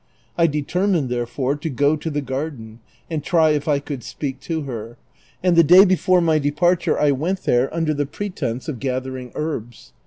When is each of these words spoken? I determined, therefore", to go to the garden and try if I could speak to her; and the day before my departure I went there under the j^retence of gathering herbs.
I 0.35 0.47
determined, 0.47 1.09
therefore", 1.09 1.55
to 1.57 1.69
go 1.69 1.95
to 1.95 2.09
the 2.09 2.23
garden 2.23 2.79
and 3.07 3.23
try 3.23 3.51
if 3.51 3.67
I 3.67 3.77
could 3.77 4.01
speak 4.03 4.39
to 4.39 4.61
her; 4.63 4.97
and 5.43 5.55
the 5.55 5.63
day 5.63 5.85
before 5.85 6.21
my 6.21 6.39
departure 6.39 6.99
I 6.99 7.11
went 7.11 7.43
there 7.43 7.71
under 7.71 7.93
the 7.93 8.07
j^retence 8.07 8.67
of 8.67 8.79
gathering 8.79 9.31
herbs. 9.35 9.93